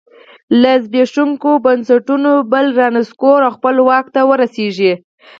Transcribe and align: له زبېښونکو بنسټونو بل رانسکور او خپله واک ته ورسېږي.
له 0.61 0.71
زبېښونکو 0.83 1.51
بنسټونو 1.65 2.31
بل 2.51 2.65
رانسکور 2.79 3.39
او 3.47 3.51
خپله 3.57 3.81
واک 3.89 4.05
ته 4.15 4.21
ورسېږي. 4.29 4.93